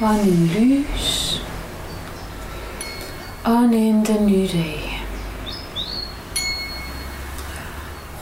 [0.00, 1.42] Ånd en lys
[3.44, 5.04] Ånd ind den nye dag.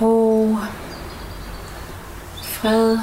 [0.01, 0.57] Ro,
[2.43, 2.99] fred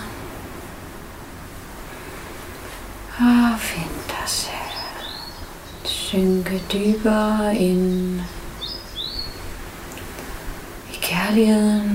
[3.20, 4.54] og find dig selv.
[5.84, 8.22] Synke dybere ind
[10.94, 11.87] i kærligheden.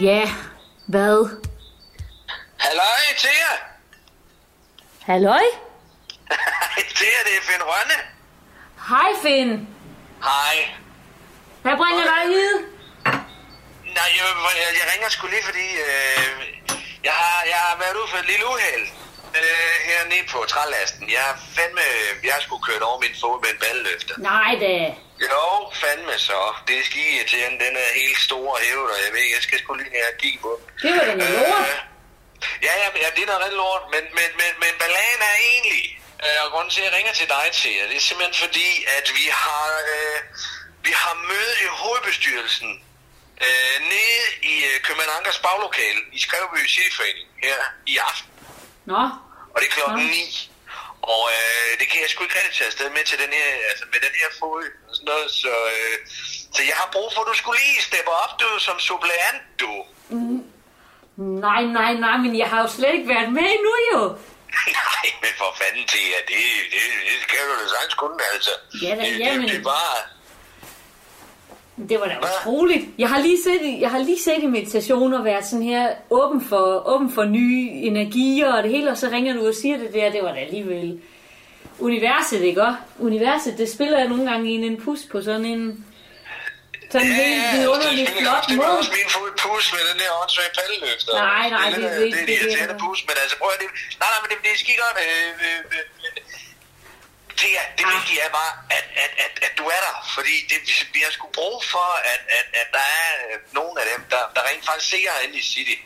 [0.00, 0.28] Ja.
[0.86, 1.38] Hvad?
[2.56, 3.52] Halløj, Thea!
[5.02, 5.42] Halløj?
[6.98, 7.98] Thea, det er Finn Rønne.
[8.88, 9.68] Hej, Finn.
[10.22, 10.56] Hej.
[11.62, 12.54] Hvad bringer dig hid?
[13.96, 14.24] Nej, jeg,
[14.62, 16.28] jeg, jeg ringer sgu lige, fordi øh,
[17.04, 18.86] jeg, har, jeg har været ude for et lille uheld
[19.40, 21.10] øh, hernede på trælasten.
[21.10, 21.80] Jeg har fandme,
[22.24, 24.14] jeg skulle kørt over min fod med en balløfter.
[24.18, 24.94] Nej, da.
[25.20, 26.40] Jo, fandme så.
[26.68, 27.52] Det er ski til den.
[27.64, 30.38] Den er helt stor og hævet, og jeg ved, jeg skal sgu lige og kigge
[30.38, 30.66] på den.
[30.82, 31.84] Det var da noget lort.
[32.66, 35.84] ja, ja, ja, det er noget rigtig lort, men, men, men, men balladen er egentlig,
[36.24, 39.06] øh, og grunden til, at jeg ringer til dig, til det er simpelthen fordi, at
[39.18, 40.18] vi har, øh,
[40.86, 42.70] vi har møde i hovedbestyrelsen
[43.46, 48.30] øh, nede i øh, København Ankers baglokale i Skrevby Cityforening her i aften.
[48.84, 49.02] Nå,
[49.52, 50.10] Og det er klokken Nå.
[50.10, 50.50] 9.
[51.02, 53.84] Og øh, det kan jeg sgu ikke rigtig tage afsted med til den her, altså
[53.92, 55.96] med den her fod og sådan noget, så, øh,
[56.54, 59.72] så jeg har brug for, at du skulle lige steppe op, du, som suppleant, du.
[61.46, 64.00] nej, nej, nej, men jeg har jo slet ikke været med endnu, jo.
[64.82, 66.40] Nej, men for fanden til jer, det,
[66.72, 66.82] det,
[67.20, 68.52] det kan du da sagtens kunne, altså.
[68.82, 69.42] Ja da, det, jamen.
[69.42, 70.15] det, det er bare...
[71.88, 72.84] Det var da utroligt.
[72.98, 76.82] Jeg har lige set, jeg har lige set i meditationer være sådan her åben for,
[76.94, 80.10] åben for nye energier og det hele, og så ringer du og siger det der,
[80.10, 81.00] det var da alligevel
[81.78, 82.78] universet, ikke også?
[82.98, 85.84] Universet, det spiller jeg nogle gange i en pus på sådan en
[86.92, 88.78] sådan en helt vidunderlig det flot også, det måde.
[88.78, 91.12] også min fod pus med den der åndssvage palleløfter.
[91.32, 93.36] Nej, nej, det, det- det, det- det, det, det- er irriterende det- pus, men altså
[93.40, 93.68] prøv at det,
[94.02, 94.50] nej, nej, men det, det
[97.42, 97.46] er.
[97.46, 97.94] Øh, øh, øh, Thea, det Ah.
[97.96, 100.58] vigtige er bare, at, at, at, at du er der, fordi det,
[100.94, 104.22] vi, har sgu brug for, at, at, at der er øh, nogle af dem, der,
[104.34, 105.78] der rent faktisk ser herinde i City.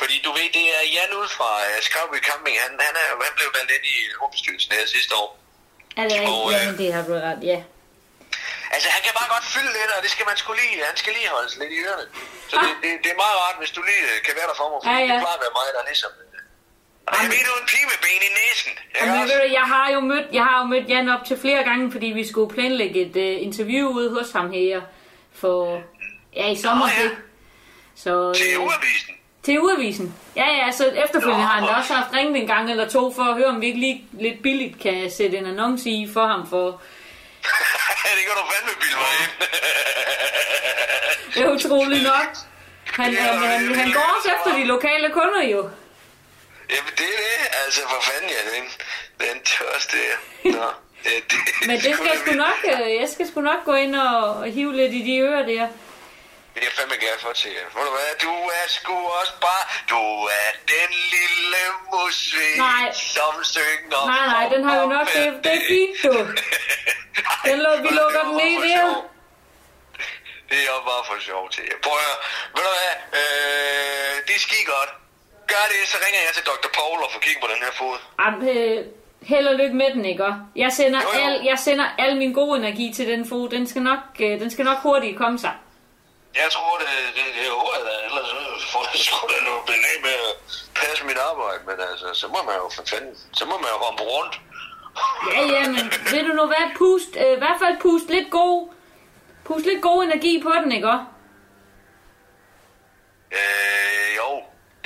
[0.00, 3.34] Fordi du ved, det er Jan ud fra uh, Skrabby Camping, han, han, er, han
[3.38, 5.28] blev valgt ind i hovedbestyrelsen her sidste år.
[6.00, 6.46] Er det rigtigt?
[6.46, 7.58] øh, Jamen, det har du ret, ja.
[8.74, 11.12] Altså, han kan bare godt fylde lidt, og det skal man skulle lige, han skal
[11.18, 12.06] lige holdes lidt i ørerne.
[12.50, 14.66] Så det, det, det er meget rart, hvis du lige øh, kan være der for
[14.72, 15.12] mig, for Ja, ja, ja.
[15.12, 16.12] det plejer at være mig, der er ligesom...
[17.12, 18.72] Og jeg ved, du en pige med ben i næsen.
[19.00, 21.62] Jamen, ved du, jeg har jo mødt, jeg har jo mødt Jan op til flere
[21.64, 24.80] gange, fordi vi skulle planlægge et uh, interview ude hos ham her
[25.32, 25.82] for
[26.36, 26.86] ja, i sommer.
[26.86, 27.08] Nå, ja.
[27.94, 29.14] Så, Til øh, uavisen.
[29.42, 30.14] til ugeavisen.
[30.36, 33.12] Ja, ja, så efterfølgende Nå, har han da også haft ringet en gang eller to
[33.12, 36.26] for at høre, om vi ikke lige lidt billigt kan sætte en annonce i for
[36.26, 36.66] ham for...
[38.16, 39.32] det kan du fandme bilde mig ind.
[41.34, 42.36] Det er utroligt nok.
[42.92, 45.68] Han, Ja, han, han, han går også efter de lokale kunder jo.
[46.74, 47.38] Jamen, det er det.
[47.64, 48.64] Altså, for fanden, ja, den,
[49.22, 49.36] den
[49.92, 50.18] det er.
[50.56, 50.68] Nå,
[51.04, 51.38] ja, det,
[51.68, 54.76] Men det skal jeg sgu nok, øh, jeg skal sgu nok gå ind og, hive
[54.76, 55.66] lidt i de ører der.
[56.54, 57.66] Det er jeg fandme glad for jer.
[57.74, 59.64] Ved du hvad, du er sgu også bare...
[59.92, 60.02] Du
[60.40, 61.62] er den lille
[61.92, 62.92] musvik, Nej.
[63.14, 64.02] som synger...
[64.14, 65.06] Nej, nej, den har vi nok.
[65.14, 66.12] Det, det er fint, du.
[67.48, 69.08] Den lå, vi lukker den ned der.
[70.50, 71.64] Det er bare for sjov til.
[71.82, 72.18] Prøv at høre.
[72.54, 75.01] Ved du hvad, øh, det er godt.
[75.54, 76.70] Gør det, så ringer jeg til Dr.
[76.78, 77.96] Paul og får kigget på den her fod.
[78.20, 78.78] Jamen, øh,
[79.32, 80.26] held og lykke med den, ikke?
[80.56, 81.24] Jeg sender, Jo, jo.
[81.26, 83.48] al, jeg sender al min gode energi til den fod.
[83.48, 85.54] Den skal nok, øh, den skal nok hurtigt komme sig.
[86.42, 88.26] Jeg tror, det, det, det er ordet, ellers
[88.62, 90.34] så får jeg sgu da noget belæg med at
[90.80, 91.60] passe mit arbejde.
[91.68, 94.34] Men altså, så må man jo for fanden, så må man jo rompe rundt.
[95.34, 96.66] Ja, ja, men ved du nu hvad?
[96.78, 98.56] Pust, øh, i hvert fald pust lidt god,
[99.44, 100.88] pust lidt god energi på den, ikke?
[100.88, 101.04] også?
[103.38, 104.28] Øh, jo.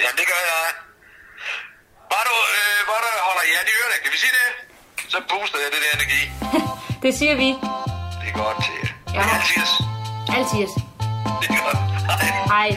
[0.00, 0.66] Jamen, det gør jeg.
[2.12, 4.48] Bare du, øh, bare du holder jer i ørerne, kan vi sige det?
[5.12, 6.22] Så booster jeg det der energi.
[7.04, 7.48] Det siger vi.
[8.20, 8.88] Det er godt til jer.
[9.14, 9.20] Ja.
[9.20, 9.64] Det er altid.
[10.38, 10.68] Altid.
[11.40, 11.78] Det er godt.
[12.52, 12.68] Hej.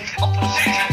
[0.66, 0.90] Hej.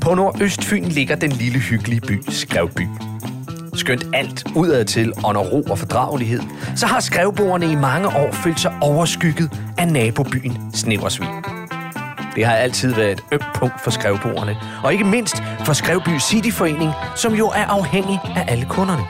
[0.00, 2.88] På Nordøstfyn ligger den lille hyggelige by Skrevby.
[3.78, 6.40] Skønt alt udadtil under ro og fordragelighed,
[6.76, 11.28] så har skrevbordene i mange år følt sig overskygget af nabobyen Snæversvig.
[12.36, 16.92] Det har altid været et ømt punkt for skrevbordene, og ikke mindst for Skrevby Cityforening,
[17.16, 19.02] som jo er afhængig af alle kunderne.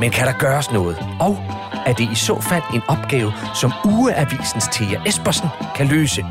[0.00, 0.96] Men kan der gøres noget?
[1.20, 1.38] Og
[1.86, 6.26] er det i så fald en opgave, som Ugeavisens Thea Espersen kan løse?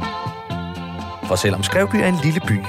[1.24, 2.60] For selvom Skrevby er en lille by,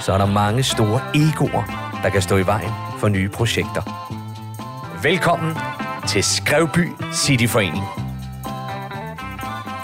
[0.00, 1.62] så er der mange store egoer,
[2.02, 4.01] der kan stå i vejen for nye projekter.
[5.02, 5.56] Velkommen
[6.08, 7.84] til Skrevby Cityforening.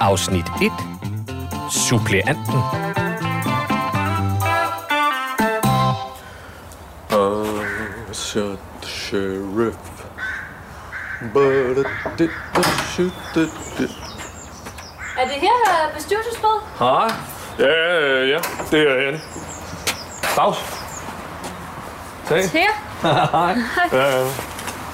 [0.00, 0.73] Afsnit 1.
[1.73, 2.61] Suppleanten.
[8.12, 9.76] Shot the sheriff.
[11.32, 11.85] But I
[12.19, 12.64] didn't
[12.94, 13.43] shoot the...
[15.19, 16.61] Er det her bestyrelsesmøde?
[16.79, 17.11] Hej.
[17.59, 18.38] Ja, ja, ja.
[18.71, 19.21] Det er Anne.
[20.37, 20.59] Dags.
[22.25, 22.59] Se.
[22.59, 22.71] Her?
[23.93, 23.99] Ja.
[23.99, 24.25] Ja,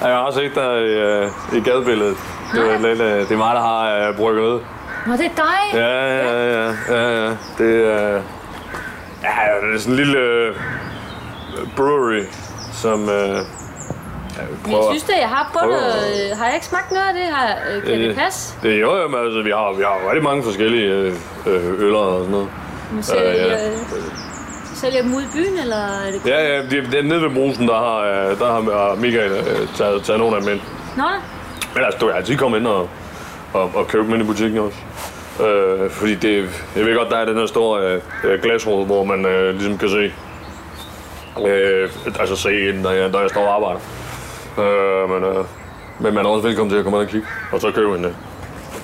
[0.01, 2.17] Jeg har set dig i, øh, i gadebilledet.
[2.53, 4.59] Det er, lidt, øh, det er mig, der har uh, brygget ud.
[5.07, 5.79] Nå, det er dig.
[5.79, 7.29] Ja, ja, ja, ja, ja.
[7.57, 8.21] Det er...
[9.23, 10.55] Ja, det er sådan en lille øh,
[11.75, 12.23] brewery,
[12.73, 13.09] som...
[13.09, 13.37] Øh,
[14.63, 15.75] Men jeg synes da, jeg har på det.
[15.75, 17.23] øh, Har jeg ikke smagt noget af det?
[17.23, 18.55] Har, øh, kan det Øh, passe?
[18.63, 21.13] Det er jo, jo, men altså, vi har, vi har rigtig mange forskellige øh,
[21.45, 22.47] øh, øller og sådan noget.
[23.01, 23.67] Sælger, Øh, ja.
[23.67, 23.71] øh,
[24.75, 27.29] sælger dem ud i byen, eller er det Ja, ja, det, det er nede ved
[27.29, 30.61] brusen, der har, øh, der har Michael øh, taget, taget nogle af dem ind.
[30.97, 31.03] Nå,
[31.75, 32.89] Men altså, du kan altid komme ind og,
[33.53, 34.77] og, og købe dem ind i butikken også.
[35.43, 39.03] Øh, fordi det, jeg ved godt, der er den her store øh, øh, glasrude, hvor
[39.03, 40.13] man øh, ligesom kan se,
[41.47, 41.89] øh,
[42.19, 43.79] altså se ind, når jeg, når jeg står og arbejder.
[44.59, 45.45] Øh, men, øh,
[45.99, 48.05] men man er også velkommen til at komme ind og kigge, og så købe en,
[48.05, 48.11] øh,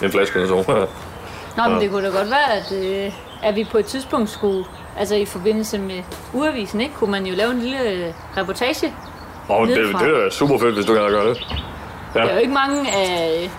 [0.03, 0.87] en flaske eller så.
[1.57, 3.11] Nå men det kunne da godt være, at, øh,
[3.43, 4.65] at vi på et tidspunkt skulle,
[4.99, 6.03] altså i forbindelse med
[6.33, 8.93] uavisen, ikke, kunne man jo lave en lille øh, reportage.
[9.49, 10.05] Og det, Nedefra.
[10.07, 11.47] det er super fedt, hvis du kan gøre det.
[12.15, 12.19] Ja.
[12.19, 13.49] Der er jo ikke mange af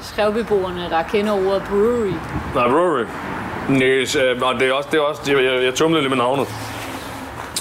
[0.00, 2.12] skrevbeboerne, der kender ordet brewery.
[2.54, 3.04] Nej, brewery.
[3.68, 6.10] Nej, s- øh, og det er også, det er også jeg, jeg, jeg tumlede lidt
[6.10, 6.46] med navnet.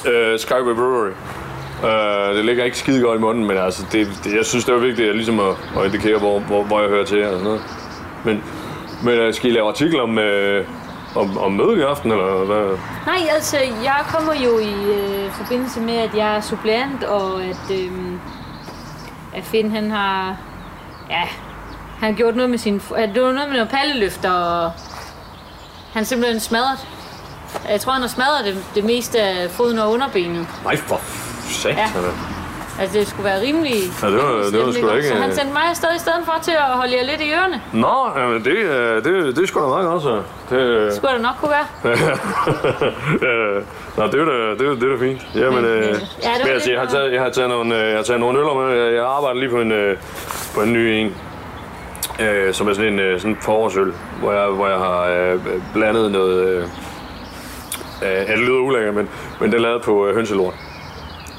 [0.05, 1.11] Uh, Skype Brewery.
[1.83, 4.75] Uh, det ligger ikke skide godt i munden, men altså, det, det, jeg synes, det
[4.75, 7.43] er vigtigt at, ligesom at, at indikere, hvor, hvor, hvor jeg hører til og sådan
[7.43, 7.61] noget.
[8.23, 8.43] Men,
[9.03, 10.65] men uh, skal I lave artikler om, uh,
[11.15, 12.77] om, om mødet i aften, eller hvad?
[13.05, 17.71] Nej, altså, jeg kommer jo i øh, forbindelse med, at jeg er suppleant, og at,
[17.71, 17.91] øh,
[19.33, 20.37] at Finn, han har,
[21.09, 21.23] ja,
[21.99, 24.71] han har gjort noget med sin, at det var noget med noget palleløfter, og
[25.93, 26.87] han er simpelthen smadret.
[27.69, 30.47] Jeg tror, han har smadret det, det meste af foden og underbenet.
[30.63, 30.99] Nej, for
[31.49, 31.77] satan.
[31.77, 32.34] Ja.
[32.79, 33.73] Altså, det skulle være rimelig...
[34.01, 36.21] Ja, det var- rimelig det var sgu ikke- Så han sendte mig afsted i stedet
[36.25, 37.61] for til at holde jer lidt i ørerne.
[37.73, 40.21] Nå, jamen, det, øh, det, det er sgu da meget godt, så.
[40.49, 41.67] Det, øh, Det skulle da nok kunne være.
[43.97, 45.27] Nå, det er da, det er, det er fint.
[45.35, 45.99] Jamen, Men, øh, ja, det
[46.43, 48.53] men altså, jeg, har taget, jeg, har taget nogle, øh, jeg har taget nogle øller
[48.53, 48.77] med.
[48.83, 49.73] Jeg, jeg arbejder lige på en,
[50.55, 51.15] på en ny en.
[52.19, 55.39] Øh, som er sådan en øh, sådan forårsøl, hvor jeg, hvor jeg har øh,
[55.73, 56.47] blandet noget...
[56.47, 56.63] Øh,
[58.03, 60.53] øh, det lyder ulækkert, men, men det er lavet på øh, hønselort.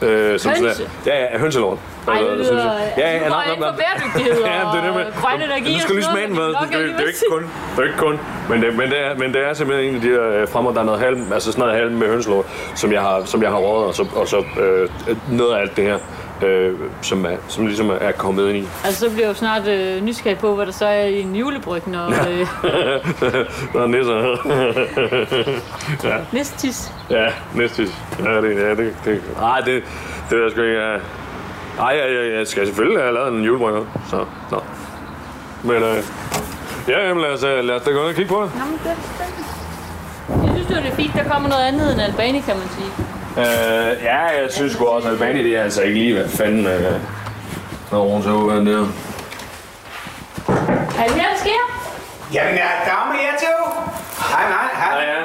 [0.03, 0.83] Øh, som sådan Hønse?
[0.85, 1.79] er- Ja, ja, hønselort.
[2.09, 2.63] Ej, det Altså, lyder...
[2.65, 5.05] jeg- Ja, ja, ja, nej, nej, for bæredygtighed Ja, det er det med.
[5.07, 6.45] og grøn energi Du og skal lige smage den med.
[6.49, 7.43] Det, det, det, er ikke kun.
[7.43, 8.21] Det er ikke kun.
[8.51, 10.75] Men det, men, det er, men det er simpelthen en af de der øh, fremad,
[10.75, 12.45] der er noget halm, altså sådan noget halm med hønselort,
[12.75, 14.89] som jeg har, som jeg har røget, og så, og så øh,
[15.31, 15.99] noget af alt det her,
[16.43, 18.69] øh, som, er, som ligesom er kommet ind i.
[18.85, 21.37] Altså, så bliver jeg jo snart øh, nysgerrig på, hvad der så er i en
[21.37, 22.47] julebryg, når øh,
[23.73, 24.37] der er nisser.
[26.35, 26.93] næste tis.
[27.11, 27.83] ja, næste.
[28.25, 29.83] Ja, det, ja, det, det, nej, det,
[30.31, 30.81] det er sgu ikke.
[30.81, 30.97] Ja.
[31.77, 34.63] Nej, jeg, jeg, jeg, skal selvfølgelig have lavet en julebrygger, så, nå.
[35.63, 36.03] Men, øh,
[36.89, 38.51] ja, jamen, lad os, øh, lad os da gå ned og kigge på det.
[38.55, 40.47] Nå, men det spændende.
[40.47, 43.16] Jeg synes jo, det er fint, der kommer noget andet end Albani, kan man sige.
[43.39, 46.67] Øh, ja, jeg synes sgu også, at Albani, det er altså ikke lige, hvad fanden,
[46.67, 46.93] øh,
[47.93, 48.81] når hun så ud der.
[50.99, 51.63] Er det her, der sker?
[52.33, 53.81] Jamen, jeg er dag med jer to.
[54.19, 55.05] Hej, nej, hej.
[55.05, 55.21] ja.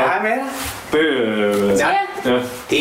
[0.00, 0.46] Ja, hej med dig.
[0.92, 1.88] Det, øh, Ja.
[2.30, 2.38] ja.
[2.70, 2.80] Det,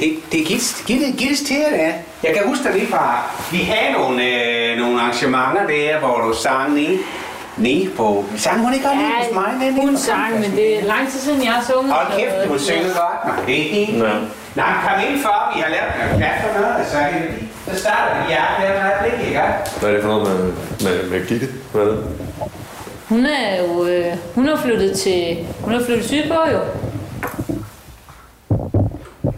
[0.00, 1.92] det, det er Gilles, Gilles, Gilles til jer.
[2.22, 6.34] Jeg kan huske dig lige fra, vi havde nogle, øh, nogle arrangementer der, hvor du
[6.36, 6.98] sang nede,
[7.60, 8.24] nede på...
[8.36, 9.50] Sang hun ikke godt nede hos mig?
[9.60, 11.92] nede hun sang, men det er lang tid siden, jeg har sunget.
[11.94, 13.18] Hold kæft, du synger godt.
[13.26, 14.12] Nå, det er helt Ja.
[14.54, 17.30] Nej, kom ind for, vi har lavet noget plads for noget, og så, er det-
[17.68, 19.40] så starter vi hjertet her med et øjeblik, ikke?
[19.80, 20.52] Hvad er det for noget med,
[20.86, 21.48] med, med Gitte?
[21.72, 22.04] Hvad er det?
[23.08, 26.60] Hun er jo, øh, hun er flyttet til, hun er flyttet sydpå jo.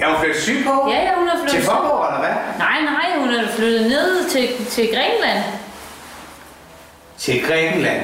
[0.00, 0.90] Er hun flyttet syg på?
[0.90, 2.34] Ja, ja, hun er flyttet Til Forborg, eller hvad?
[2.66, 5.42] Nej, nej, hun er flyttet ned til, til Grækenland.
[7.22, 8.02] Til Grækenland.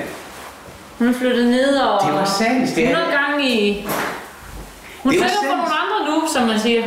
[0.99, 2.07] Hun flyttet ned og...
[2.07, 3.87] Det var sandt, det Hun er- har gang i...
[5.03, 5.49] Hun synger for sandt.
[5.49, 6.83] nogle andre nu, som man siger.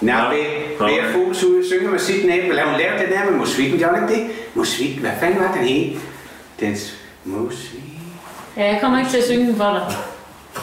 [0.00, 0.34] Nej, Nå.
[0.36, 0.44] det,
[0.80, 0.86] Nå.
[0.86, 2.48] det er fugls ud, synger musikken af.
[2.52, 4.30] Lad hun lave den der med musikken, gjorde hun ikke det?
[4.54, 6.00] Musik, hvad fanden var den hed?
[6.60, 7.82] Dens musik.
[8.56, 9.96] Ja, jeg kommer ikke til at synge den for dig.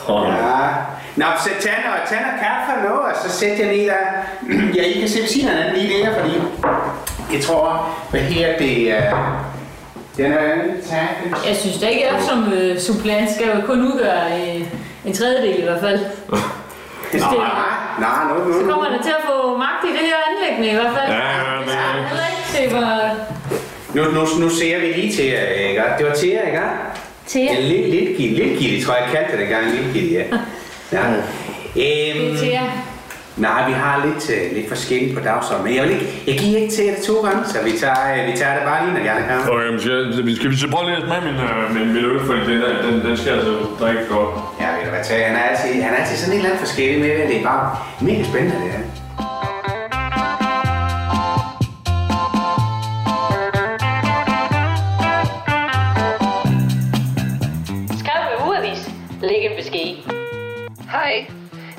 [0.09, 0.67] Ja.
[1.15, 3.95] Nå, så tag noget, tag noget kaffe nu, og så sæt jer ned der.
[4.75, 6.35] Ja, I kan se ved siden af den lige der, fordi
[7.33, 9.13] jeg tror, hvad her det er...
[10.19, 10.37] Den er
[10.89, 11.07] tag.
[11.47, 14.61] Jeg synes da ikke, at jeg som øh, suppleant skal jo kun udgøre øh,
[15.05, 15.99] en tredjedel i hvert fald.
[17.11, 17.49] Hvis det, Nej,
[17.99, 20.73] nej, nu, nu, så kommer der til at få magt i det her anlæggende i
[20.73, 21.11] hvert fald.
[21.11, 22.89] Ja, ja, men- Heller ikke se, hvor
[23.95, 25.83] Nu, nu, nu ser vi lige til jer, ikke?
[25.97, 26.59] Det var til jer, ikke?
[27.27, 30.23] til En lille, lille, lille, lille gitte, tror jeg, jeg kaldte det dengang, gitte, ja.
[30.97, 31.03] ja.
[31.75, 32.65] Øhm, til jer.
[33.37, 36.57] Nej, vi har lidt, uh, lidt forskelligt på dagsordenen, men jeg, vil ikke, jeg giver
[36.61, 39.03] ikke til det to gange, så vi tager, uh, vi tager det bare lige, når
[39.09, 39.37] jeg er her.
[39.53, 39.93] Okay, men skal,
[40.27, 42.61] jeg- skal vi så prøve lige at smage min, øh, min, min øl, fordi den,
[42.61, 44.29] der, den, den skal altså drikke godt.
[44.61, 46.65] Ja, ved du hvad, Tage, han er altid, han er altid sådan en eller anden
[46.65, 47.27] forskellig med det.
[47.31, 47.65] Det er bare
[48.07, 48.83] mega spændende, det her.
[60.91, 61.25] Hej,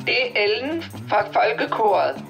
[0.07, 2.25] det er Ellen fra Folkekoret.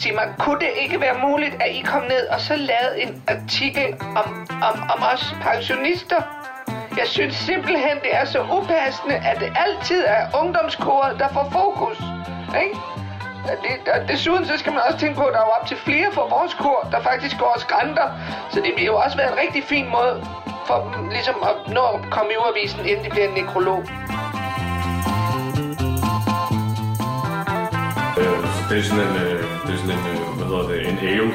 [0.00, 3.22] Sig mig, kunne det ikke være muligt, at I kom ned og så lavede en
[3.28, 6.20] artikel om, om, om os pensionister?
[6.96, 11.98] Jeg synes simpelthen, det er så upassende, at det altid er ungdomskoret, der får fokus.
[12.62, 12.76] Ikke?
[13.64, 15.76] Det, og desuden så skal man også tænke på, at der er jo op til
[15.76, 18.08] flere fra vores kor, der faktisk går og skrænter.
[18.50, 20.26] Så det vil jo også være en rigtig fin måde
[20.66, 23.82] for dem ligesom at nå at komme i urevisen, inden de bliver en nekrolog.
[28.70, 31.30] Det er sådan en, øh, det er sådan en, øh, hvad hedder det, en ale,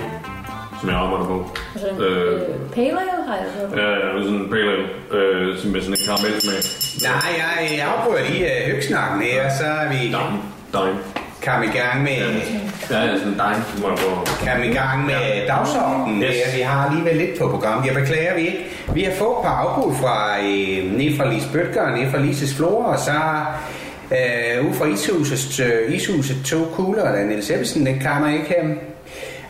[0.80, 1.38] som jeg arbejder på.
[2.04, 2.42] Øh,
[2.76, 3.70] Pale ale har jeg hørt.
[3.82, 4.86] ja, ja, sådan en pale ale,
[5.18, 6.60] øh, som med sådan en karamelsmag.
[7.10, 10.38] Nej, jeg, jeg afbryder lige uh, høgsnakken her, så er vi Dime.
[10.76, 10.98] Dime.
[11.46, 12.18] kom i gang med,
[12.92, 14.20] Ja, ja, sådan en dime, som jeg prøve.
[14.54, 16.24] kom i gang med dagsordenen.
[16.24, 16.36] Yes.
[16.48, 16.56] Yes.
[16.56, 17.86] Vi har alligevel lidt på programmet.
[17.88, 18.66] Jeg beklager, vi ikke.
[18.94, 22.56] Vi har fået et par afbud fra, øh, ned fra Lise Bøtger, ned fra Lises
[22.58, 23.12] Flora, og så
[24.12, 28.80] øh, ude fra ishuset, øh, ishuset to kugler, der Niels Ebbesen, den kommer ikke hem.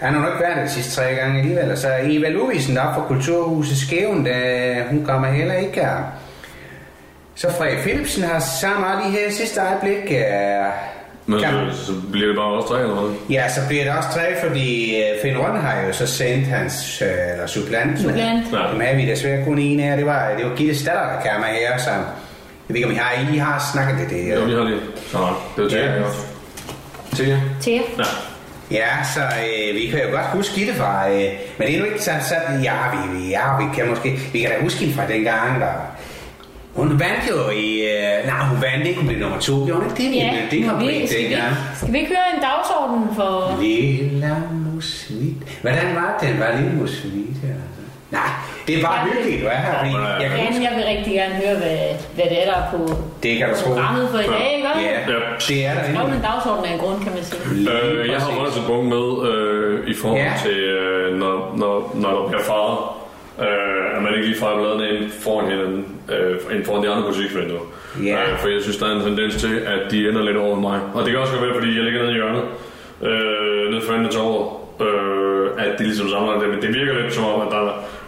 [0.01, 1.71] Han har nok været der de sidste tre gange alligevel.
[1.71, 5.97] Og så Eva Lovisen op fra Kulturhuset Skæven, der, hun kommer heller ikke her.
[7.35, 10.11] Så Frederik Philipsen har sammen lige her sidste øjeblik.
[10.11, 10.65] Øh,
[11.25, 13.11] Men kan- så, så bliver det bare også tre eller hvad?
[13.29, 17.01] Ja, så bliver det også tre, fordi øh, Finn Rønne har jo så sendt hans,
[17.01, 17.97] øh, eller supplanten.
[17.97, 18.43] Supplant.
[18.53, 18.71] Ja.
[18.71, 21.43] Dem havde vi desværre kun en af, det var, det var Gitte Staller, der kam
[21.43, 21.89] her, så
[22.69, 24.09] jeg ved ikke, om I har, I har snakket det.
[24.09, 24.79] det Jo, vi har lige.
[25.11, 26.03] Så nej, det var til Ja.
[26.03, 26.19] også.
[27.15, 27.39] Til jer.
[27.97, 28.03] Ja.
[28.71, 31.85] Ja, så øh, vi kan jo godt huske Gitte fra, øh, men det er jo
[31.85, 34.93] ikke så, så ja, vi, vi, ja, vi kan måske, vi kan da huske hende
[34.93, 35.71] fra dengang, der,
[36.73, 39.89] hun vandt jo i, øh, nej, hun vandt ikke, hun blev nummer to, gjorde hun
[39.97, 40.15] ikke det?
[40.25, 41.35] Ja, det, det kom vi, ikke skal, vi,
[41.75, 43.57] skal vi ikke høre en dagsorden for...
[43.61, 44.35] Lilla
[44.75, 45.35] musvit.
[45.61, 46.39] Hvordan var den?
[46.39, 47.27] Var lille musvit?
[47.43, 47.81] Altså?
[48.11, 48.29] Nej,
[48.67, 49.91] det er bare Ja, det- hyggeligt, du er her, fordi
[50.23, 51.77] jeg kan huske, jeg vil rigtig gerne høre, hvad,
[52.15, 52.79] hvad det er, der er på
[53.23, 53.67] det kan du tro.
[53.69, 54.67] programmet for i dag, ikke?
[54.67, 54.99] Ja, Ja.
[55.07, 56.15] det er der Skrev inde.
[56.19, 57.41] en dagsorden af en grund, kan man sige.
[57.73, 60.33] Øh, jeg har også et punkt med øh, i forhold Ja.
[60.45, 62.77] til, øh, når, når, når der bliver faret,
[63.45, 65.81] øh, at man ikke lige fejrer bladene ind foran hinanden,
[66.13, 67.65] øh, ind foran de andre butiksvinduer.
[68.09, 68.15] Ja.
[68.23, 70.79] Øh, for jeg synes, der er en tendens til, at de ender lidt over mig.
[70.95, 72.43] Og det kan også godt være, fordi jeg ligger nede i hjørnet,
[73.09, 74.41] øh, nede for enden over,
[74.85, 76.49] øh, at de ligesom samler det.
[76.49, 77.63] Men det virker lidt som om, at, der,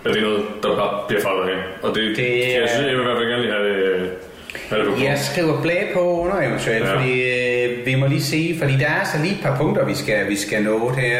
[0.09, 1.59] at det er noget, der bare bliver fejret hen.
[1.83, 3.69] Og det, Det det er- jeg synes, jeg vil i hvert fald gerne lige have
[3.69, 4.07] det, øh,
[4.69, 6.95] have det på Jeg skriver blag på under eventuelt, Ja.
[6.95, 9.95] fordi øh, vi må lige se, fordi der er så lige et par punkter, vi
[9.95, 11.17] skal, vi skal nå her.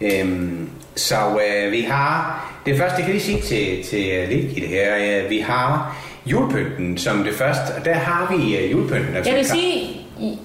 [0.00, 0.20] Ja.
[0.20, 5.20] Øhm, så øh, vi har, det første, jeg kan lige sige til, til Lillegitte her,
[5.24, 5.96] øh, vi har
[6.26, 9.16] julepynten som det første, og der har vi øh, julepynten.
[9.16, 10.00] altså Jeg vil sige,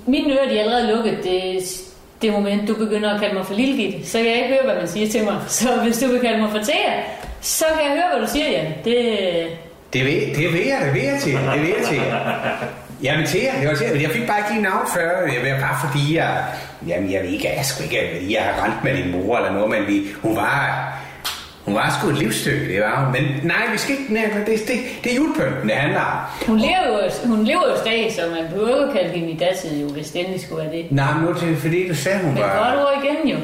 [0.08, 1.64] mine ører de er allerede lukket det,
[2.22, 4.08] det moment, du begynder at kalde mig for Lillegitte.
[4.10, 5.36] Så kan jeg ikke høre, hvad man siger til mig.
[5.60, 6.94] Så hvis du vil kalde mig for Thea,
[7.42, 8.66] så kan jeg høre, hvad du siger, Jan.
[8.86, 9.48] Det,
[9.94, 12.02] Det ved, det ved jeg, det ved jeg til, det ved jeg til.
[13.04, 13.96] Jamen til jer, det var til jer.
[14.02, 16.44] Jeg fik bare ikke lige navn før, jeg ved bare fordi jeg,
[16.88, 19.70] jamen jeg ved ikke, jeg skulle ikke, jeg har rent med din mor eller noget,
[19.70, 20.94] men vi, hun var,
[21.66, 23.12] hun var sgu et livsstykke, det var hun.
[23.14, 26.18] Men nej, vi skal ikke, nej, det, det, det er julepynten, det handler om.
[26.48, 29.82] hun, lever jo, hun lever jo stadig, så man behøver at kalde hende i datid,
[29.82, 30.86] jo, hvis det endelig skulle være det.
[30.92, 32.76] Nej, men nu er det fordi, du sagde, hun Men var...
[32.78, 33.38] godt ord igen, jo.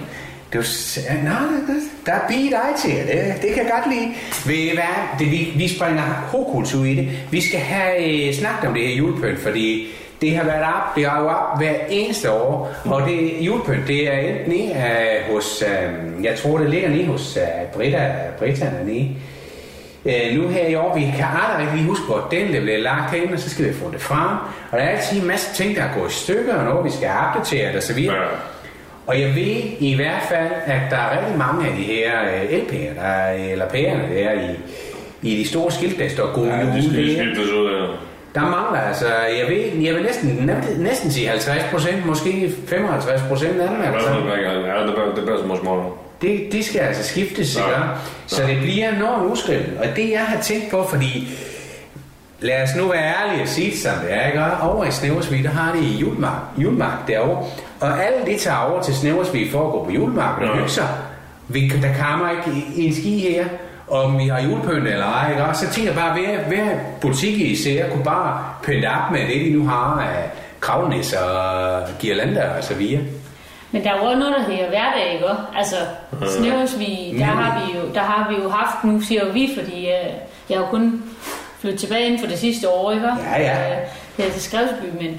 [0.54, 1.34] Det er nej,
[1.68, 1.74] der,
[2.06, 4.12] der er bi dig til, det, det kan jeg godt lide.
[4.46, 7.10] Ved I hvad, det, vi, vi springer hokultur i det.
[7.32, 9.88] Vi skal have øh, snakket om det her julepynt, fordi
[10.22, 14.14] det har været op, det er jo op hver eneste år, og det julepynt, det
[14.14, 18.12] er enten i, uh, hos, uh, jeg tror det ligger nede hos øh, uh, Britta,
[18.40, 19.16] Britta nede.
[20.06, 22.80] Uh, nu her i år, vi kan aldrig rigtig lige huske, hvor den det blev
[22.80, 24.38] lagt hen, og så skal vi få det frem.
[24.72, 27.08] Og der er altid en masse ting, der går i stykker, og noget, vi skal
[27.08, 28.16] have opdateret og så videre.
[28.16, 28.28] Ja.
[29.08, 32.58] Og jeg ved i hvert fald, at der er rigtig mange af de her øh,
[32.60, 34.56] LP'er, der er, eller pærerne der i,
[35.22, 37.88] i de store skilte, der står god Ja, det skal skiftes ud af.
[38.36, 39.06] Der mangler altså,
[39.40, 43.78] jeg ved, jeg vil næsten, næsten sige 50 procent, måske 55 procent af dem.
[43.82, 44.10] Ja, Altså.
[44.10, 45.84] ja, det bliver, det små småt.
[46.22, 47.62] Det, det skal altså skiftes, Ja.
[47.68, 47.80] ikke?
[48.28, 49.74] Så det bliver enormt uskrevet.
[49.80, 51.28] Og det jeg har tænkt på, fordi
[52.44, 54.44] lad os nu være ærlige og sige det som det er, ikke?
[54.44, 57.46] Og Over i Snæversvig, der har de julemark, julemark derovre.
[57.82, 60.88] Og alle de tager over til Snæversvig for at gå på julemark og hygge sig.
[61.48, 63.46] Vi, der kommer ikke en ski her,
[63.90, 65.44] om vi har julepynt eller ej, ikke?
[65.44, 69.20] Og så tænker jeg bare, hver, hver butik i især kunne bare pynte op med
[69.20, 73.02] det, de nu har af kravnis og girlander og så videre.
[73.72, 75.28] Men der er jo også noget, der hedder hverdag, ikke?
[75.28, 75.42] også?
[75.56, 75.76] Altså,
[76.38, 80.14] Snæversvig, der har, vi jo, der har vi jo haft, nu siger vi, fordi øh,
[80.50, 81.04] jeg har jo kun
[81.64, 83.08] flyttet tilbage inden for det sidste år, ikke?
[83.08, 83.72] Ja, ja.
[83.72, 83.78] Øh,
[84.18, 85.12] Her til Skrevsby, men,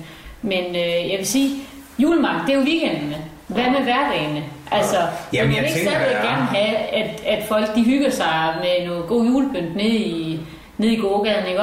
[0.42, 1.50] men øh, jeg vil sige,
[1.98, 3.16] julemark, det er jo weekendene.
[3.46, 4.42] Hvad med hverdagene?
[4.78, 4.96] Altså,
[5.32, 6.28] Jamen, man jeg vil ikke tænker, stadigvæk ja.
[6.30, 10.40] gerne have, at, at folk de hygger sig med noget god julepynt nede i,
[10.78, 11.62] nede i gågaden, ikke?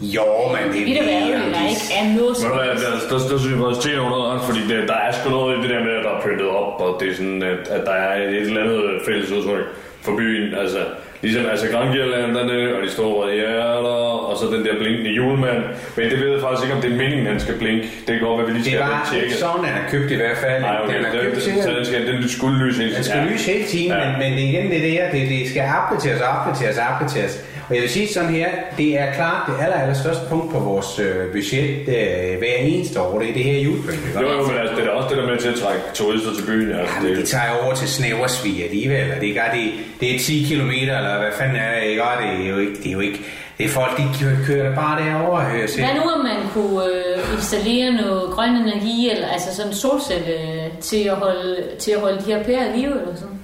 [0.00, 2.74] Jo, men det Det er værre, at der ikke er noget som der, der,
[3.10, 5.62] der, der synes jeg faktisk, hun har ret, fordi det, der er sgu noget i
[5.62, 7.92] det der med, at der er pyntet op, og det er sådan, at, at der
[7.92, 9.66] er et eller andet fælles udtryk
[10.02, 10.54] for byen.
[10.54, 10.78] Altså,
[11.22, 13.98] ligesom altså Grangirlanderne og de store hjerter,
[14.28, 15.62] og så den der blinkende julemand.
[15.96, 17.84] Men det ved jeg faktisk ikke, om det er meningen, han skal blinke.
[18.06, 19.36] Det kan godt være, vi lige Det skal var have den tjekket.
[19.44, 20.60] sådan, han har købt i hvert fald.
[20.68, 21.34] Nej, okay, den den, købt
[21.66, 23.10] den, den, skal, den skulle lyse hele Den tiden.
[23.10, 23.32] skal Ja.
[23.34, 23.98] lyse hele tiden, Ja.
[24.04, 27.32] men, men det igen det der, det, det skal opdateres, opdateres, opdateres.
[27.72, 28.48] Og jeg vil sige sådan her,
[28.78, 33.00] det er klart det aller, aller største punkt på vores øh, budget øh, hver eneste
[33.00, 33.94] år, det er det her julebøn.
[34.14, 36.46] Jo, jo, men altså, det er også det der med til at trække turister til
[36.46, 36.70] byen.
[36.74, 39.64] Altså, Ja, men de det, tager over til Snæversvig alligevel, og det, gør, det,
[40.00, 42.02] det er 10 km, eller hvad fanden er det, ikke?
[42.04, 43.20] Og det er jo ikke, det er jo ikke,
[43.58, 45.84] det er folk, de kører, kører bare derover og hører selv.
[45.84, 50.32] Hvad nu, om man kunne øh, installere noget grøn energi, eller altså sådan en solcelle
[50.32, 53.38] øh, til at holde, til at holde de her pærer i live, eller sådan?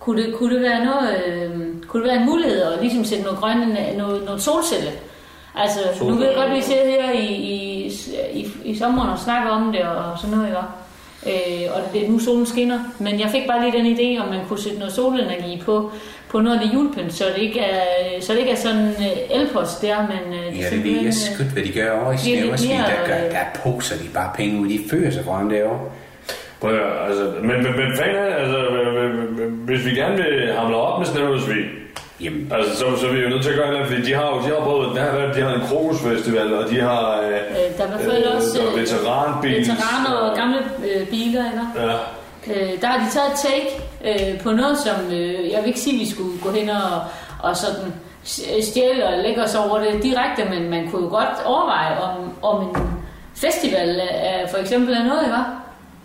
[0.00, 3.24] Kunne det, kunne det være noget, øh, kunne det være en mulighed at ligesom sætte
[3.24, 4.90] noget grøn, ener- noget, noget solcelle?
[5.54, 7.86] Altså, nu ved jeg godt, at vi sidder her i, i,
[8.32, 10.58] i, i sommeren og snakker om det og sådan noget, ikke?
[11.26, 12.78] Øh, og det er nu solen skinner.
[12.98, 15.90] Men jeg fik bare lige den idé, om man kunne sætte noget solenergi på,
[16.28, 17.80] på noget af det julepynt, så det ikke er,
[18.20, 21.04] så det ikke er sådan øh, elpost der, men øh, Ja, det ved jeg øh,
[21.06, 22.70] ikke, hvad de gør over i lidt Snæversvig.
[22.70, 25.80] Der, gør, øh, der poser de bare penge ud, de fører sig frem derovre.
[26.60, 30.16] Prøv at høre, altså, men, men, men fanden altså, øh, øh, øh, hvis vi gerne
[30.16, 31.64] vil hamle op med Snæversvig,
[32.22, 34.26] Jamen, altså, så, så er vi jo nødt til at gøre noget, fordi de har
[34.26, 37.20] jo de har både, der har været, de har en krokusfestival, og de har...
[37.20, 40.58] Øh, Øh, der er i hvert fald Øh, også der øh, veteranbils- veteraner og gamle
[40.94, 41.86] øh, biler, ikke?
[41.88, 41.92] ja,
[42.46, 43.70] Øh, der har de taget et take
[44.32, 47.00] øh, på noget, som øh, jeg vil ikke sige, vi skulle gå hen og,
[47.42, 47.92] og sådan
[48.62, 52.68] stjæle og lægge os over det direkte, men man kunne jo godt overveje, om, om
[52.68, 52.76] en
[53.36, 55.36] festival er, for eksempel er noget, ikke?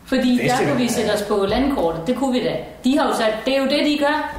[0.06, 2.02] Fordi der Festival, kunne vi sætte os på landkortet.
[2.08, 2.56] Det kunne vi da.
[2.84, 4.37] De har jo sagt, det er jo det, de gør.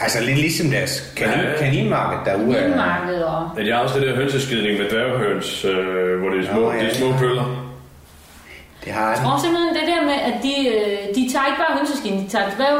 [0.00, 1.56] Altså lidt ligesom deres kanin, Ja, ja.
[1.58, 2.56] kaninmarked derude.
[2.58, 3.50] er- Vinmarked og...
[3.56, 6.72] men de har også det der hønseskidning med dværghøns, øh, hvor det er små, Nå,
[6.72, 7.18] ja, det er små ja.
[7.18, 7.66] pøller.
[8.84, 9.22] Det har Jeg de.
[9.24, 12.46] tror simpelthen det der med, at de, øh, de tager ikke bare hønseskin, de tager
[12.56, 12.78] dværg.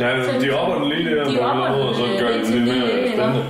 [0.00, 0.10] Ja,
[0.44, 2.88] de opper den lige der, De på noget, og så gør øh, den lidt mere
[3.14, 3.44] spændende.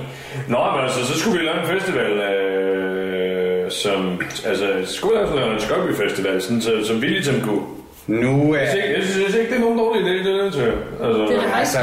[0.53, 5.53] Nå, men altså, så skulle vi lave en festival, øh, som, altså, skulle jeg lave
[5.53, 7.61] en Skøjby Festival, sådan, så, som vi ligesom kunne.
[8.07, 8.57] Nu er...
[8.59, 10.61] Jeg synes, ikke- jeg synes, ikke, det er nogen dårlig idé, det er det til.
[11.03, 11.79] Altså, Det er Altså,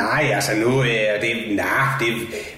[0.00, 1.30] nej, altså nu er det...
[1.56, 2.08] Nej, det,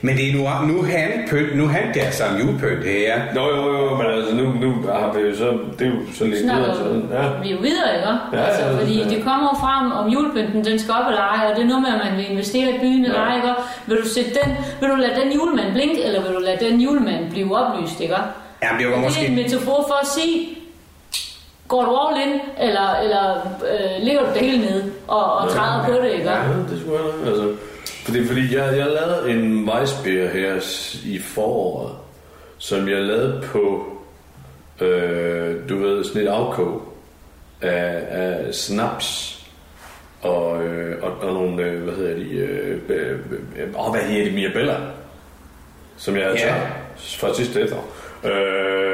[0.03, 0.43] men det er nu,
[0.73, 3.15] nu han pynt, nu han der som julepynt her.
[3.35, 4.71] Nå, jo, jo, men altså, nu, nu
[5.01, 7.03] har vi jo så, det er jo så lidt videre til.
[7.17, 7.23] Ja.
[7.43, 8.13] vi er jo videre, ikke?
[8.33, 9.09] Ja, altså, ja, fordi ja.
[9.13, 11.83] det kommer jo frem om julepynten, den skal op og lege, og det er noget
[11.87, 13.37] med, at man vil investere i byen eller Ja.
[13.37, 13.53] ikke?
[13.87, 14.49] Vil du, sætte den,
[14.81, 18.17] vil du lade den julemand blinke, eller vil du lade den julemand blive oplyst, ikke?
[18.63, 19.27] Jamen, det var Det er måske...
[19.27, 20.37] en metafor for at sige,
[21.69, 23.37] går du all in, eller, eller
[23.73, 26.31] øh, ligger du det hele nede og, og træder på det, ikke?
[26.31, 27.29] Ja, det skulle jeg.
[27.29, 27.53] Altså,
[28.05, 30.55] fordi, fordi jeg, jeg lavede en Weissbier her
[31.05, 31.93] i foråret,
[32.59, 33.85] som jeg lavede på,
[34.81, 36.83] øh, du ved, sådan et afkog
[37.63, 39.41] af, af snaps
[40.23, 43.11] og, øh, og, og nogle, øh, hvad hedder de, øh, øh,
[43.57, 44.77] øh, åh, hvad hedder de, Mirabella,
[45.97, 46.47] som jeg havde Ja.
[46.49, 46.63] taget
[47.19, 47.89] fra sidste efterår.
[48.25, 48.94] Øh,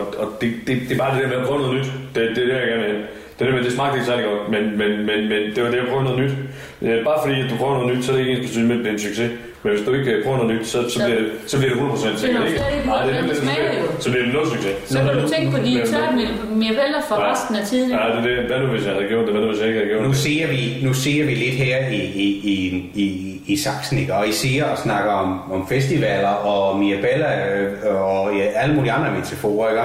[0.00, 1.88] og og det, det, det er bare det der med at prøve noget nyt.
[2.14, 3.02] Det, det er det, jeg gerne vil.
[3.38, 5.76] Det der med, det smagte ikke særlig godt, men, men, men, men det var det,
[5.76, 6.34] jeg prøvede noget nyt.
[6.82, 8.76] Øh, bare fordi at du prøver noget nyt, så er det ikke ens betydning med,
[8.78, 9.30] at det er en succes.
[9.62, 11.80] Men hvis du ikke øh, prøver noget nyt, så, så, bliver, det, så bliver det
[11.82, 12.42] 100% sikkert.
[12.42, 12.58] Er ikke?
[12.60, 13.36] Nej, det, noget, er det nemlig
[13.96, 14.02] det.
[14.04, 14.72] Så bliver det nul succes.
[14.86, 16.12] Så kan du tænke på de Men- tørre
[16.62, 17.32] mirabeller for Ja.
[17.32, 17.90] resten af tiden.
[17.90, 18.44] Ja, det er det.
[18.50, 19.32] Hvad nu, hvis jeg havde gjort det?
[19.32, 20.16] Hvad nu, hvis jeg ikke havde gjort Nu det?
[20.16, 22.54] ser vi, nu ser vi lidt her i, i, i,
[23.04, 23.06] i,
[23.46, 24.14] i Sachsen, ikke?
[24.14, 27.70] og I ser og snakker om, om festivaler og Mirabella øh,
[28.02, 29.70] og ja, alle mulige andre metaforer.
[29.70, 29.82] Ikke?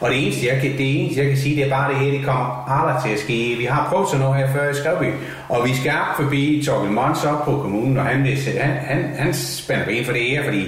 [0.00, 2.10] Og det eneste, jeg kan, det eneste, jeg kan sige, det er bare det her,
[2.10, 3.56] det kommer aldrig til at ske.
[3.58, 5.10] Vi har prøvet sådan noget her før i Skrevby,
[5.48, 8.26] og vi skal op forbi Torgild Mons op på kommunen, og han,
[8.60, 10.62] han, han, han spænder ben for det her, fordi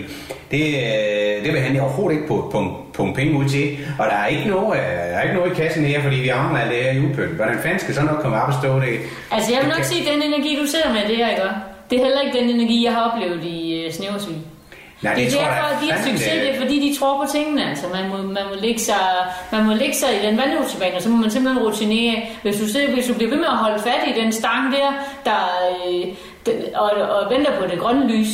[0.50, 2.58] det, øh, det vil han overhovedet ikke på, på,
[2.94, 3.78] på en penge ud til.
[3.98, 6.28] Og der er ikke noget, øh, der er ikke noget i kassen her, fordi vi
[6.28, 7.36] har alt det her julepynt.
[7.36, 8.98] Hvordan fanden skal sådan noget komme op og stå det?
[9.30, 11.42] Altså, jeg vil nok sige, at den energi, du sidder med det her, ikke?
[11.90, 14.36] Det er heller ikke den energi, jeg har oplevet i øh, Snæversvig.
[15.02, 16.52] Nej, det er det tror jeg derfor, at de har succes, det er.
[16.54, 17.70] er fordi, de tror på tingene.
[17.70, 18.94] Altså, man må, man må, lægge, sig,
[19.52, 22.22] man må lægge sig i den vandrutsjebane, og så må man simpelthen rutinere.
[22.42, 24.88] Hvis du, ser, hvis du bliver ved med at holde fat i den stang der,
[25.24, 26.06] der øh,
[26.46, 28.28] den, og, og venter på det grønne lys,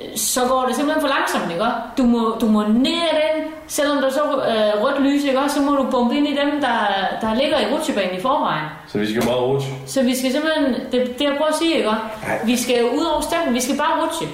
[0.00, 1.64] øh, så går det simpelthen for langsomt, ikke?
[1.98, 3.36] Du må, du må ned den,
[3.66, 5.40] selvom der er så øh, rødt lys, ikke?
[5.48, 6.78] så må du bombe ind i dem, der,
[7.20, 8.64] der ligger i rutsjebanen i forvejen.
[8.88, 9.72] Så vi skal bare rutsche.
[9.86, 11.90] Så vi skal simpelthen, det, det jeg prøver at sige, ikke?
[12.44, 14.26] Vi skal ud over stemmen, vi skal bare rutsche.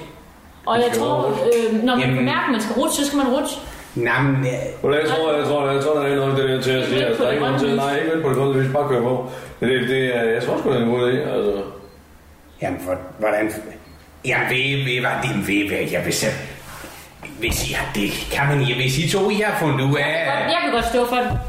[0.65, 3.27] Og jeg tror, øh, når man Jamen- bemærker, at man skal rutsche, så skal man
[3.35, 3.61] rutsche.
[3.95, 6.61] Nej, men, øh, Well, jeg tror, jeg tror, jeg tror, der er noget det der
[6.61, 7.05] til at sige.
[7.05, 7.75] Altså, der er ikke grønne til.
[7.75, 8.73] Nej, ikke på det grønne lys.
[8.73, 9.29] Bare kør på.
[9.59, 9.99] Det, det, det,
[10.35, 11.15] jeg tror sgu, det er en god idé.
[11.35, 11.61] Altså.
[12.61, 13.51] jamen, for, hvordan...
[14.25, 16.31] Jamen, ved, ved, hvad det ved, hvad jeg vil sige.
[17.39, 18.75] Hvis I har det, kan man ikke.
[18.81, 20.25] Hvis I to, I har fundet ud af...
[20.53, 21.39] Jeg kan godt stå for det.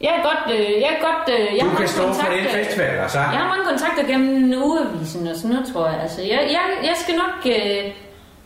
[0.00, 2.44] Jeg er godt, øh, jeg er godt, øh, jeg Du har kan stå for den
[2.58, 3.18] festival, og så...
[3.18, 5.98] Jeg har mange kontakter gennem ugeavisen og sådan noget, tror jeg.
[6.02, 7.82] Altså, jeg, jeg, jeg skal nok, øh,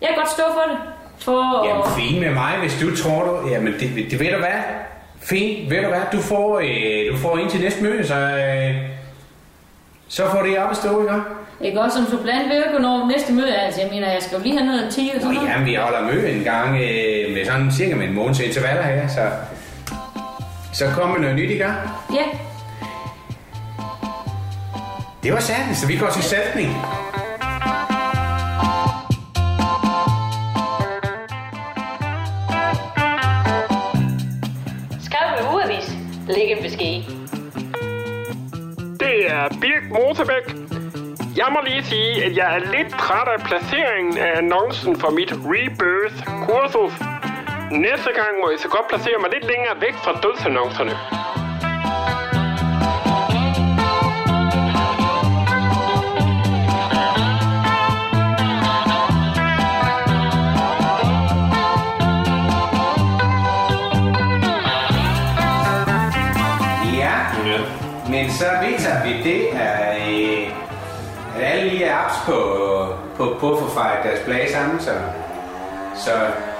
[0.00, 0.78] jeg kan godt stå for det.
[1.18, 3.48] For, Jamen, fint med mig, hvis du tror du...
[3.48, 4.58] Jamen, det, det ved du hvad?
[5.20, 6.04] Fint, ved du hvad?
[6.12, 8.14] Du får, øh, du får ind til næste møde, så...
[8.14, 8.74] Øh,
[10.08, 11.14] så får det op at stå, ikke?
[11.60, 13.56] ikke også som supplant ved hvornår næste møde.
[13.56, 15.48] Altså, jeg mener, jeg skal jo lige have noget tid og Nå, sådan noget.
[15.48, 19.08] jamen, vi holder møde en gang øh, med sådan cirka med en måneds intervaller her,
[19.08, 19.20] så...
[20.72, 21.76] Så kommer noget nyt i gang.
[22.14, 22.24] Ja,
[25.22, 26.68] Det var sandt, så vi går til sætning.
[26.68, 26.76] Med.
[36.34, 37.02] Læg en besked.
[39.00, 40.56] Det er Birk Motorbæk.
[41.36, 45.32] Jeg må lige sige, at jeg er lidt træt af placeringen af annoncen for mit
[45.32, 47.09] Rebirth-kursus.
[47.70, 50.94] Næste gang må jeg så godt placere mig lidt længere væk fra dødsannoncerne.
[68.10, 70.48] Men så viser vi det, at, øh,
[71.36, 72.38] at alle lige er apps på,
[73.16, 74.90] på, på at få fejret deres blade sammen, så,
[76.04, 76.10] så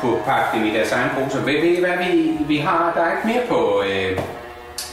[0.01, 1.39] kunne pakke dem i deres egen poser.
[1.45, 2.93] Ved, ved I hvad vi, vi har?
[2.95, 4.19] Der er ikke mere på, øh,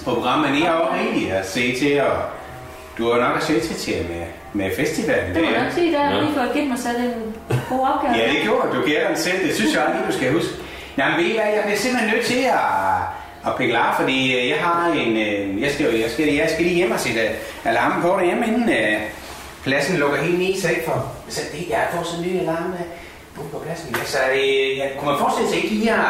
[0.06, 2.18] på programmet, men I har også rigeligt at se til, og
[2.98, 5.36] du har nok at se til til med, med festivalen.
[5.36, 7.36] Det må jeg nok sige, der er lige for at give mig sat en
[7.70, 8.16] god opgave.
[8.18, 8.82] Ja, det gjorde du.
[8.82, 9.48] Du gætter den selv.
[9.48, 10.54] Det synes jeg lige, du skal huske.
[10.98, 12.60] Nej, men ved I hvad, jeg bliver simpelthen nødt til at,
[13.48, 15.18] at pikke af, fordi øh, jeg har en...
[15.18, 17.22] øh, Jeg skal, jo- jeg skal, jeg skal lige hjem og sætte
[17.66, 19.02] alarmen på derhjemme, inden øh,
[19.64, 21.12] pladsen lukker helt ned, så ikke for...
[21.30, 22.80] Så det, jeg får sådan en ny alarm øh,
[23.38, 23.96] på, på pladsen.
[23.96, 26.02] Ja, så øh, jeg, kunne man forestille sig ikke lige at,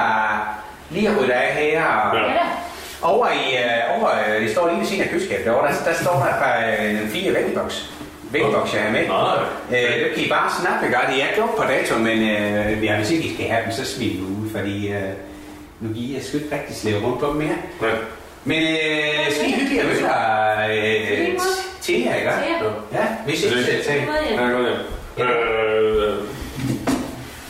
[0.90, 2.48] lige at rydde af her og, Ja.
[3.02, 5.94] Over i, øh, over, øh, det står lige ved siden af køleskabet derovre, der, der
[6.04, 7.92] står der par, øh, en fire vægteboks.
[8.32, 9.08] Vægteboks, jeg har med.
[9.08, 9.38] Nej.
[9.72, 10.98] Øh, det kan I bare snappe, ikke?
[11.10, 13.86] Det er gjort på dato, men øh, ja, hvis ikke I skal have dem, så
[13.86, 15.13] smid dem ud, fordi øh,
[15.80, 17.58] nu giver jeg sgu ikke rigtig slæve rundt på dem mere.
[17.82, 17.88] Ja.
[18.44, 21.42] Men øh, skide hyggeligt at møde dig øh, ikke?
[22.94, 23.06] Ja.
[23.26, 24.08] Hvis til at tage.
[24.32, 24.68] Ja, godt,
[25.18, 25.24] ja.
[25.24, 26.18] Øh, øh.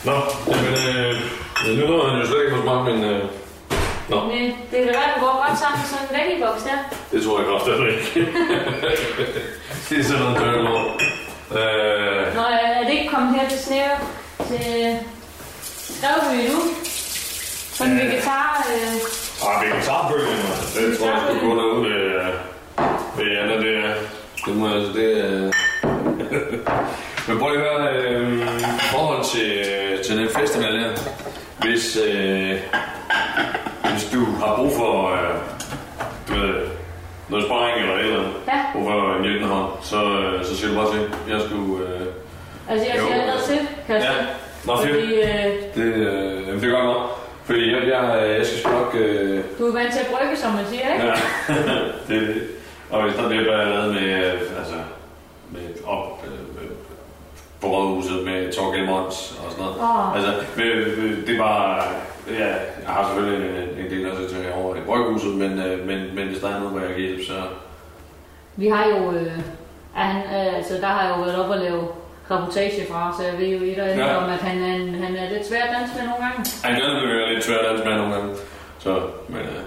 [0.04, 0.16] Nå,
[0.48, 3.04] jamen, øh, nu nåede han jo slet ikke hos mig, men...
[3.04, 3.24] Øh,
[4.08, 6.62] nå, Men det kan da være, at den går godt sammen med sådan en væggieboks
[6.68, 6.78] der.
[7.12, 8.32] det tror jeg godt, det ikke.
[9.88, 10.80] det er sådan noget dørlår.
[11.58, 13.98] Øh, Nå, er det ikke kommet her til snæver
[14.48, 14.96] til
[15.96, 16.58] Skrevby nu?
[17.76, 18.66] For en vegetar...
[18.74, 18.94] Øh,
[19.46, 20.38] ah, vegetarbølgen,
[20.74, 22.02] det tror jeg sgu kun er ude ved,
[23.16, 23.94] ved Anna, det er...
[24.46, 25.52] Det må altså, det er...
[27.28, 28.48] Men prøv lige at høre, øh,
[28.92, 29.50] forhold til,
[30.06, 30.90] til den festival her.
[31.60, 32.56] Hvis, øh,
[33.90, 35.34] hvis du har brug for øh,
[36.28, 36.54] du ved,
[37.28, 38.60] noget sparring eller eller andet, Ja.
[38.72, 41.00] brug for en hjælpende hånd, så, øh, så siger du bare til.
[41.28, 41.84] Jeg skulle...
[41.88, 42.00] Øh,
[42.70, 44.14] altså, jeg siger allerede til, Christian.
[44.14, 44.26] Ja.
[44.66, 44.94] Nå, fedt.
[44.94, 45.44] Fordi øh,
[45.74, 47.10] det, øh, jamen, det er godt.
[47.44, 48.94] Fordi jeg, jeg, jeg skal sgu nok...
[48.94, 51.06] Øh, du er vant til at brygge, som man siger, ikke?
[51.06, 51.14] Ja,
[52.08, 52.42] det er det.
[52.90, 54.74] Og hvis der bliver bare lavet med, øh, altså,
[55.50, 56.17] med op øh,
[57.60, 59.76] på rådhuset med Torgel Mons og sådan noget.
[59.80, 60.16] Åh.
[60.16, 60.32] Altså,
[61.26, 61.88] det var,
[62.30, 62.46] ja,
[62.84, 66.26] jeg har selvfølgelig en, en del også til over i bryghuset, men, øh, men, men
[66.28, 67.34] hvis der er noget, hvor jeg kan hjælpe, så...
[68.56, 69.12] Vi har jo...
[69.12, 69.38] Øh,
[69.96, 71.88] er han, øh, altså, der har jeg jo været op og lave
[72.30, 74.16] reportage fra, så jeg ved jo et og andet Ja.
[74.16, 76.50] om, at han er, en, han er lidt svær at danse med nogle gange.
[76.64, 78.34] Han gør det jo lidt svært at danse med nogle gange.
[78.78, 79.62] Så, men, øh,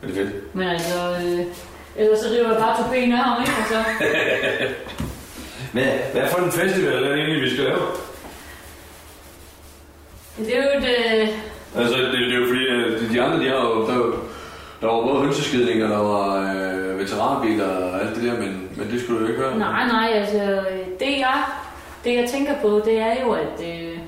[0.00, 0.54] men det er fedt.
[0.54, 0.98] Men altså...
[1.24, 1.40] Øh,
[1.96, 3.52] ellers så river jeg bare to ben af ham, ikke?
[3.60, 3.78] Og så,
[5.72, 5.82] Hvad,
[6.12, 7.78] hvad for en festival er det egentlig, vi skal lave?
[10.38, 11.22] det er jo et...
[11.22, 11.28] Øh,
[11.76, 14.16] Altså, det, det er jo fordi, at de, de andre, de har jo, der, var-
[14.80, 18.90] der var både hønseskidning, og der var øh, veteranbiler og alt det der, men, men
[18.90, 19.58] det skulle du jo ikke høre.
[19.58, 21.42] Nej, nej, altså, øh, det jeg,
[22.04, 23.98] det jeg tænker på, det er jo, at, øh,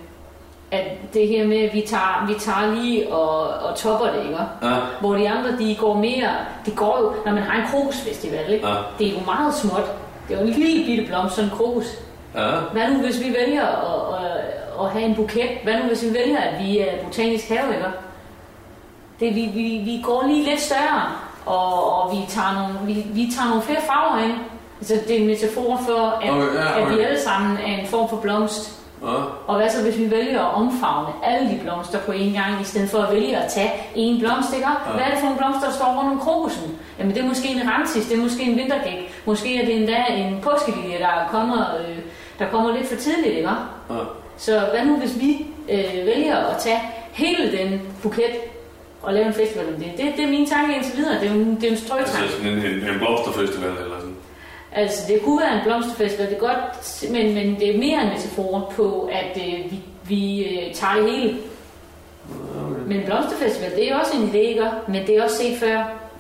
[1.15, 4.39] det her med, at vi tager, vi tager lige og, og topper det, ikke?
[4.63, 4.75] Ja.
[5.01, 6.31] Hvor de andre, de går mere,
[6.67, 8.69] de går jo, når man har en krokusfestival, ikke?
[8.69, 8.75] Ja.
[8.99, 9.91] Det er jo meget småt.
[10.29, 11.87] Det er jo en lille bitte blomst, sådan en krokus.
[12.35, 12.51] Ja.
[12.73, 14.41] Hvad nu, hvis vi vælger at, at,
[14.81, 15.51] at have en buket?
[15.63, 17.87] Hvad nu, hvis vi vælger, at vi er botanisk have, ikke?
[19.21, 21.03] Det, vi, vi, vi går lige lidt større,
[21.47, 24.39] og, og vi, tager nogle, vi, vi tager nogle flere farver ind.
[24.79, 27.05] Altså, det er en metafor for, at, Okay, ja, at vi okay.
[27.05, 28.84] alle sammen er en form for blomst.
[29.07, 29.17] Ja.
[29.47, 32.65] Og hvad så, hvis vi vælger at omfavne alle de blomster på én gang, i
[32.65, 34.67] stedet for at vælge at tage én blomst, ikke?
[34.95, 36.79] Hvad er det for nogle blomster, der står rundt om krokusen?
[36.99, 40.05] Jamen, det er måske en rantis, det er måske en vintergæk, måske er det endda
[40.09, 41.99] en påskelilje, der kommer, øh,
[42.39, 43.49] der kommer lidt for tidligt, ikke?
[43.91, 43.97] Ja.
[44.37, 46.81] Så hvad nu, hvis vi øh, vælger at tage
[47.13, 48.35] hele den buket
[49.03, 49.93] og lave en festival om det?
[49.97, 51.21] Det, det er min tanke indtil videre.
[51.21, 52.23] Det er jo en, det er jo en strøtanke.
[52.23, 53.94] Altså sådan en, en, en blomsterfestival eller.
[54.75, 58.09] Altså, det kunne være en blomsterfestival, det er godt, men, men det er mere en
[58.09, 61.37] metafor på, at øh, vi, vi øh, tager det hele.
[62.87, 64.65] Men en blomsterfestival, det er også en ikke?
[64.89, 65.69] Men det er også set før.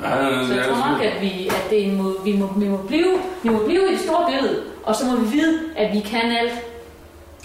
[0.03, 2.47] Ja, ja, ja, Så jeg tror nok, at, vi, at det er må, vi, må,
[2.57, 3.13] vi, må blive,
[3.43, 6.21] vi må blive i det store billede, og så må vi vide, at vi kan
[6.41, 6.53] alt.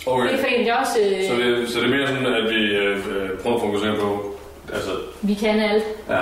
[0.07, 0.23] Okay.
[0.27, 2.97] Det er faktisk også, øh, Så det, så det er mere sådan, at vi øh,
[2.97, 4.35] øh, prøver at fokusere på,
[4.73, 4.91] altså,
[5.21, 5.83] vi kan alt.
[6.09, 6.19] ja,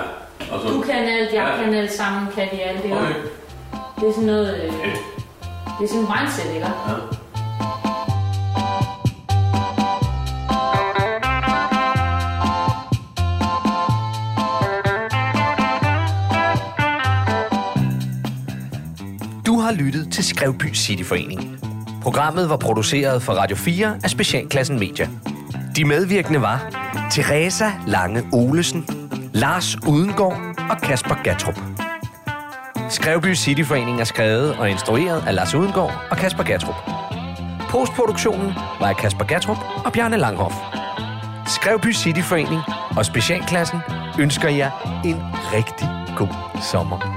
[0.51, 0.67] og så...
[0.73, 1.63] Du kan alt, jeg Ja.
[1.63, 2.83] kan alt sammen, kan vi alt.
[2.83, 3.13] Det er, Okay.
[3.99, 4.71] Det er sådan noget, øh,
[5.79, 6.65] det er sådan en mindset, ikke?
[6.65, 6.71] Ja.
[19.45, 21.59] Du har lyttet til Skrevby Cityforening.
[22.01, 25.09] Programmet var produceret for Radio 4 af Specialklassen Media.
[25.75, 26.69] De medvirkende var
[27.11, 28.85] Teresa Lange Olesen,
[29.33, 30.37] Lars Udengård
[30.69, 31.76] og Kasper Gatrup.
[32.89, 36.75] Skrevby Cityforening er skrevet og instrueret af Lars Udengård og Kasper Gatrup.
[37.69, 40.55] Postproduktionen var af Kasper Gatrup og Bjarne Langhoff.
[41.47, 42.61] Skrevby Cityforening
[42.97, 43.79] og Specialklassen
[44.19, 45.15] ønsker jer en
[45.53, 47.16] rigtig god sommer.